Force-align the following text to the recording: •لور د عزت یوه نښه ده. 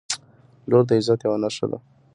•لور 0.69 0.83
د 0.87 0.91
عزت 0.99 1.19
یوه 1.25 1.37
نښه 1.43 1.65
ده. 1.71 1.77